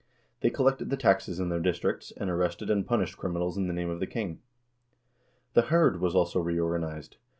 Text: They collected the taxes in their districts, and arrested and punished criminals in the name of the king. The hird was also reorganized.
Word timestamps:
They 0.39 0.49
collected 0.49 0.89
the 0.89 0.97
taxes 0.97 1.39
in 1.39 1.49
their 1.49 1.59
districts, 1.59 2.11
and 2.17 2.27
arrested 2.27 2.71
and 2.71 2.87
punished 2.87 3.17
criminals 3.19 3.55
in 3.55 3.67
the 3.67 3.73
name 3.73 3.91
of 3.91 3.99
the 3.99 4.07
king. 4.07 4.39
The 5.53 5.61
hird 5.69 6.01
was 6.01 6.15
also 6.15 6.39
reorganized. 6.39 7.17